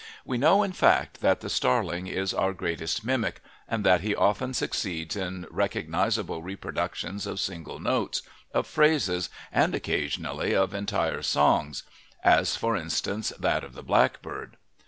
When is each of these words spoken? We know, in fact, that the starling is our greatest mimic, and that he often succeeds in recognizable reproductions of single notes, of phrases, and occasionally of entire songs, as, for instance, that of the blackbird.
We 0.25 0.39
know, 0.39 0.63
in 0.63 0.71
fact, 0.71 1.21
that 1.21 1.41
the 1.41 1.49
starling 1.51 2.07
is 2.07 2.33
our 2.33 2.53
greatest 2.53 3.05
mimic, 3.05 3.39
and 3.67 3.83
that 3.83 4.01
he 4.01 4.15
often 4.15 4.55
succeeds 4.55 5.15
in 5.15 5.45
recognizable 5.51 6.41
reproductions 6.41 7.27
of 7.27 7.39
single 7.39 7.77
notes, 7.79 8.23
of 8.51 8.65
phrases, 8.65 9.29
and 9.51 9.75
occasionally 9.75 10.55
of 10.55 10.73
entire 10.73 11.21
songs, 11.21 11.83
as, 12.23 12.55
for 12.55 12.75
instance, 12.75 13.29
that 13.37 13.63
of 13.63 13.73
the 13.75 13.83
blackbird. 13.83 14.57